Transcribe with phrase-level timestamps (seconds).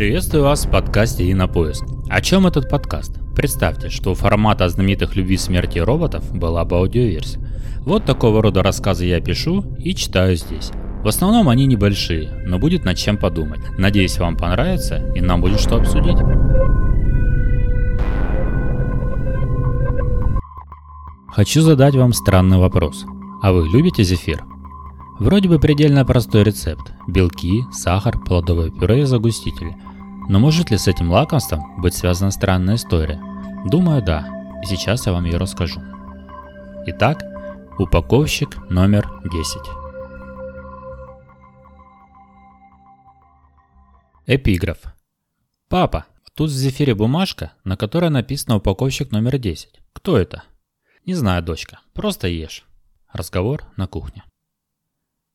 [0.00, 1.84] Приветствую вас в подкасте «Инопоиск».
[2.08, 3.20] О чем этот подкаст?
[3.36, 7.38] Представьте, что у формата знаменитых «Любви, смерти и роботов» была бы аудиоверсия.
[7.80, 10.70] Вот такого рода рассказы я пишу и читаю здесь.
[11.04, 13.60] В основном они небольшие, но будет над чем подумать.
[13.76, 16.16] Надеюсь, вам понравится и нам будет что обсудить.
[21.28, 23.04] Хочу задать вам странный вопрос.
[23.42, 24.42] А вы любите зефир?
[25.18, 26.94] Вроде бы предельно простой рецепт.
[27.06, 29.76] Белки, сахар, плодовое пюре и загустители.
[30.30, 33.20] Но может ли с этим лакомством быть связана странная история?
[33.66, 34.28] Думаю, да.
[34.62, 35.80] И сейчас я вам ее расскажу.
[36.86, 37.24] Итак,
[37.80, 39.60] упаковщик номер 10.
[44.28, 44.78] Эпиграф.
[45.68, 49.80] Папа, тут в зефире бумажка, на которой написано упаковщик номер 10.
[49.92, 50.44] Кто это?
[51.06, 51.80] Не знаю, дочка.
[51.92, 52.64] Просто ешь.
[53.12, 54.22] Разговор на кухне.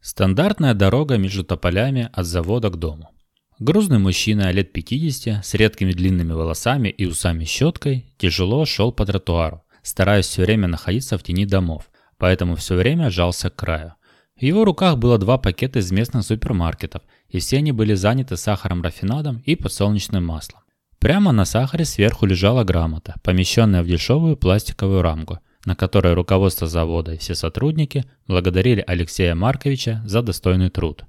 [0.00, 3.10] Стандартная дорога между тополями от завода к дому.
[3.58, 10.26] Грузный мужчина лет 50 с редкими длинными волосами и усами-щеткой тяжело шел по тротуару, стараясь
[10.26, 13.94] все время находиться в тени домов, поэтому все время жался к краю.
[14.38, 19.40] В его руках было два пакета из местных супермаркетов, и все они были заняты сахаром-рафинадом
[19.46, 20.60] и подсолнечным маслом.
[20.98, 27.14] Прямо на сахаре сверху лежала грамота, помещенная в дешевую пластиковую рамку, на которой руководство завода
[27.14, 31.06] и все сотрудники благодарили Алексея Марковича за достойный труд.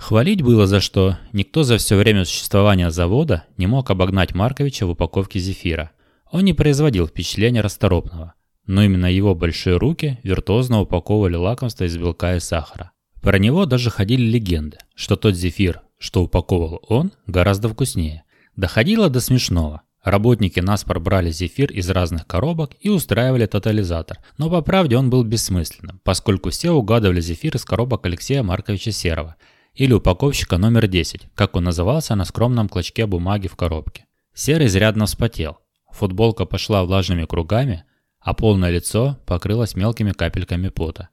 [0.00, 4.90] Хвалить было за что, никто за все время существования завода не мог обогнать Марковича в
[4.90, 5.90] упаковке зефира.
[6.32, 8.32] Он не производил впечатления расторопного,
[8.66, 12.92] но именно его большие руки виртуозно упаковывали лакомство из белка и сахара.
[13.20, 18.24] Про него даже ходили легенды, что тот зефир, что упаковывал он, гораздо вкуснее.
[18.56, 19.82] Доходило до смешного.
[20.02, 25.24] Работники наспор брали зефир из разных коробок и устраивали тотализатор, но по правде он был
[25.24, 29.36] бессмысленным, поскольку все угадывали зефир из коробок Алексея Марковича Серова,
[29.74, 34.06] или упаковщика номер 10, как он назывался на скромном клочке бумаги в коробке.
[34.34, 35.58] Серый изрядно вспотел,
[35.90, 37.84] футболка пошла влажными кругами,
[38.20, 41.08] а полное лицо покрылось мелкими капельками пота.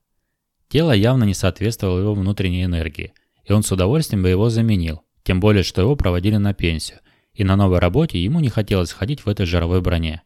[0.70, 3.14] Тело явно не соответствовало его внутренней энергии,
[3.46, 7.00] и он с удовольствием бы его заменил, тем более, что его проводили на пенсию,
[7.34, 10.24] и на новой работе ему не хотелось ходить в этой жировой броне.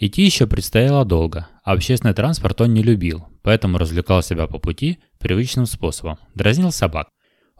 [0.00, 4.98] Идти еще предстояло долго, а общественный транспорт он не любил, поэтому развлекал себя по пути
[5.18, 7.08] привычным способом, дразнил собак.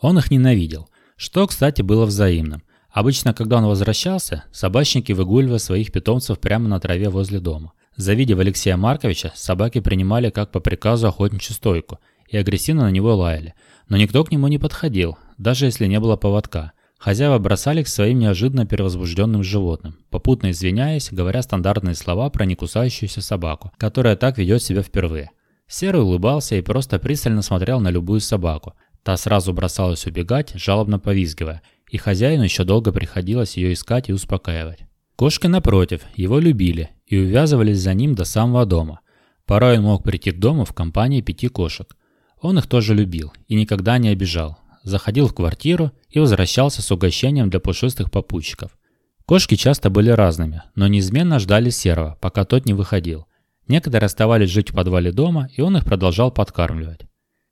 [0.01, 2.63] Он их ненавидел, что, кстати, было взаимным.
[2.91, 7.73] Обычно, когда он возвращался, собачники выгуливали своих питомцев прямо на траве возле дома.
[7.97, 11.99] Завидев Алексея Марковича, собаки принимали как по приказу охотничью стойку
[12.29, 13.55] и агрессивно на него лаяли,
[13.89, 18.19] но никто к нему не подходил, даже если не было поводка– Хозяева бросали к своим
[18.19, 24.83] неожиданно перевозбужденным животным, попутно извиняясь, говоря стандартные слова про некусающуюся собаку, которая так ведет себя
[24.83, 25.31] впервые.
[25.69, 28.75] Серый улыбался и просто пристально смотрел на любую собаку.
[29.03, 34.81] Та сразу бросалась убегать, жалобно повизгивая, и хозяину еще долго приходилось ее искать и успокаивать.
[35.17, 39.01] Кошки, напротив, его любили и увязывались за ним до самого дома.
[39.47, 41.97] Порой он мог прийти к дому в компании пяти кошек.
[42.41, 47.51] Он их тоже любил и никогда не обижал, заходил в квартиру и возвращался с угощением
[47.51, 48.79] для пушистых попутчиков.
[49.27, 53.27] Кошки часто были разными, но неизменно ждали Серого, пока тот не выходил.
[53.67, 57.08] Некоторые оставались жить в подвале дома, и он их продолжал подкармливать.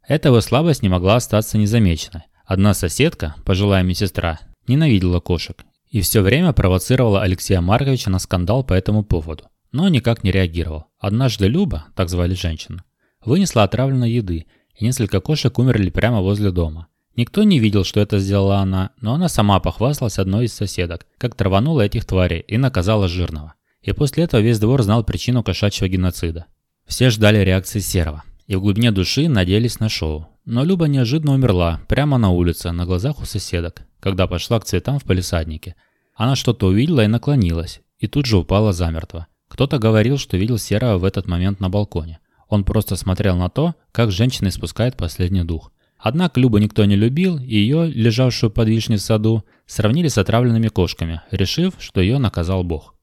[0.06, 2.22] Эта его слабость не могла остаться незамеченной.
[2.44, 8.74] Одна соседка, пожилая медсестра, ненавидела кошек и все время провоцировала Алексея Марковича на скандал по
[8.74, 10.86] этому поводу, но никак не реагировал.
[10.98, 12.82] Однажды Люба, так звали женщину,
[13.24, 16.88] вынесла отравленной еды, и несколько кошек умерли прямо возле дома.
[17.16, 21.34] Никто не видел, что это сделала она, но она сама похвасталась одной из соседок, как
[21.34, 23.54] траванула этих тварей и наказала жирного.
[23.80, 26.46] И после этого весь двор знал причину кошачьего геноцида.
[26.86, 30.28] Все ждали реакции Серого, и в глубине души надеялись на шоу.
[30.44, 34.98] Но Люба неожиданно умерла, прямо на улице, на глазах у соседок, когда пошла к цветам
[34.98, 35.74] в палисаднике.
[36.14, 39.26] Она что-то увидела и наклонилась, и тут же упала замертво.
[39.48, 42.20] Кто-то говорил, что видел Серого в этот момент на балконе.
[42.48, 45.72] Он просто смотрел на то, как женщина испускает последний дух.
[45.98, 50.68] Однако Любу никто не любил, и ее, лежавшую под вишней в саду, сравнили с отравленными
[50.68, 52.94] кошками, решив, что ее наказал Бог.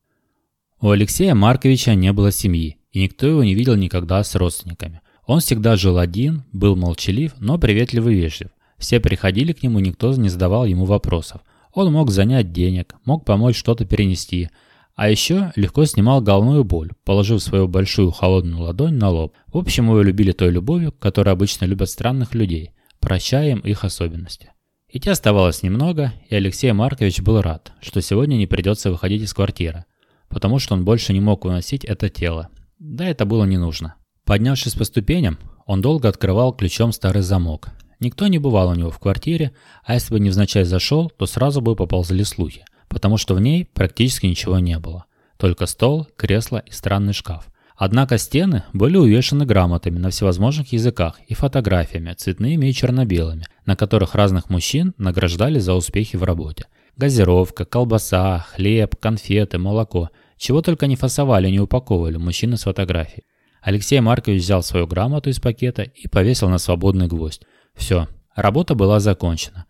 [0.79, 5.01] У Алексея Марковича не было семьи, и никто его не видел никогда с родственниками.
[5.25, 8.49] Он всегда жил один, был молчалив, но приветлив и вежлив.
[8.77, 11.41] Все приходили к нему, никто не задавал ему вопросов.
[11.73, 14.49] Он мог занять денег, мог помочь что-то перенести,
[14.95, 19.33] а еще легко снимал головную боль, положив свою большую холодную ладонь на лоб.
[19.47, 22.71] В общем, его любили той любовью, которую обычно любят странных людей–
[23.03, 24.51] прощаем их особенности.
[24.87, 29.85] Идти оставалось немного, и Алексей Маркович был рад, что сегодня не придется выходить из квартиры,
[30.29, 32.47] потому что он больше не мог выносить это тело.
[32.79, 33.95] Да это было не нужно.
[34.25, 37.69] Поднявшись по ступеням, он долго открывал ключом старый замок.
[37.99, 39.51] Никто не бывал у него в квартире,
[39.85, 42.65] а если бы невзначай зашел, то сразу бы поползли слухи.
[42.89, 45.05] потому что в ней практически ничего не было.
[45.37, 47.47] Только стол, кресло и странный шкаф.
[47.75, 54.13] Однако стены были увешаны грамотами на всевозможных языках и фотографиями, цветными и черно-белыми, на которых
[54.13, 56.67] разных мужчин награждали за успехи в работе.
[56.95, 60.11] Газировка, колбаса, хлеб, конфеты, молоко.
[60.37, 63.23] Чего только не фасовали, не упаковывали мужчины с фотографией.
[63.63, 67.41] Алексей Маркович взял свою грамоту из пакета и повесил на свободный гвоздь.
[67.73, 69.65] Все, работа была закончена.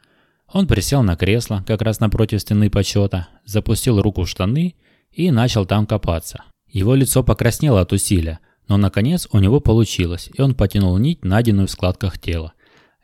[0.51, 4.75] Он присел на кресло, как раз напротив стены почета, запустил руку в штаны
[5.11, 6.43] и начал там копаться.
[6.67, 11.67] Его лицо покраснело от усилия, но наконец у него получилось, и он потянул нить, найденную
[11.67, 12.53] в складках тела.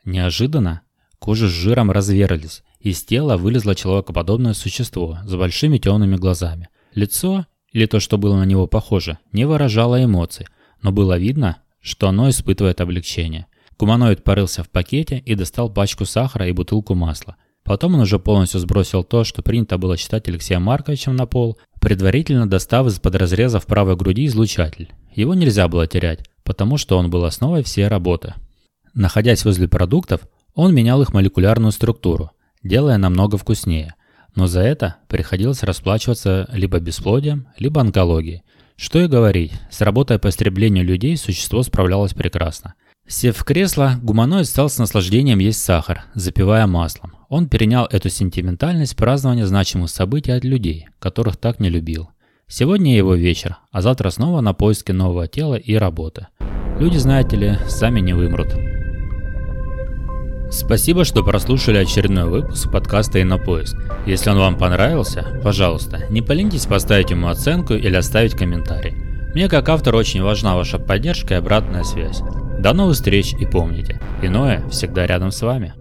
[0.04, 0.82] Неожиданно
[1.20, 6.68] кожа с жиром разверзлись, из тела вылезло человекоподобное существо с большими темными глазами.
[6.94, 10.46] Лицо, или то, что было на него похоже, не выражало эмоций,
[10.82, 13.46] но было видно, что оно испытывает облегчение.
[13.78, 17.36] Гуманоид порылся в пакете и достал пачку сахара и бутылку масла.
[17.64, 22.48] Потом он уже полностью сбросил то, что принято было считать Алексеем Марковичем на пол, предварительно
[22.48, 24.90] достав из-под разреза в правой груди излучатель.
[25.14, 28.34] Его нельзя было терять, потому что он был основой всей работы.
[28.94, 30.22] Находясь возле продуктов,
[30.54, 32.32] он менял их молекулярную структуру,
[32.62, 33.94] делая намного вкуснее.
[34.34, 38.42] Но за это приходилось расплачиваться либо бесплодием, либо онкологией.
[38.80, 42.72] Что и говорить, с работой по истреблению людей существо справлялось прекрасно.
[43.06, 47.12] Сев в кресло, гуманоид стал с наслаждением есть сахар, запивая маслом.
[47.28, 52.08] Он перенял эту сентиментальность празднования значимых событий от людей, которых так не любил.
[52.46, 56.28] Сегодня его вечер, а завтра снова на поиске нового тела и работы.
[56.78, 58.48] Люди, знаете ли, сами не вымрут.
[60.50, 63.76] Спасибо, что прослушали очередной выпуск подкаста «Инопоиск».
[64.04, 68.96] Если он вам понравился, пожалуйста, не поленитесь поставить ему оценку или оставить комментарий.
[69.32, 72.20] Мне как автору очень важна ваша поддержка и обратная связь.
[72.58, 75.74] До новых встреч и помните, иное всегда рядом с вами.